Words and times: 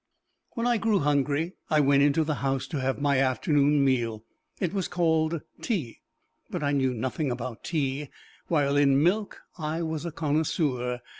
When 0.55 0.65
I 0.65 0.77
grew 0.79 0.97
hungry, 0.97 1.53
I 1.69 1.79
went 1.79 2.01
into 2.01 2.23
the 2.23 2.33
house 2.41 2.65
to 2.69 2.81
have 2.81 2.99
my 2.99 3.19
afternoon 3.19 3.85
meal. 3.85 4.23
It 4.59 4.73
was 4.73 4.87
called 4.87 5.41
tea, 5.61 6.01
but 6.49 6.63
I 6.63 6.71
knew 6.71 6.91
nothing 6.95 7.29
about 7.29 7.63
tea, 7.63 8.09
while 8.47 8.75
in 8.75 9.03
milk 9.03 9.43
I 9.59 9.83
was 9.83 10.03
a 10.03 10.11
connoisseur. 10.11 11.01